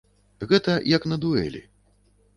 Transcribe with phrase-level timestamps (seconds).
[0.51, 1.61] Гэта як на дуэлі.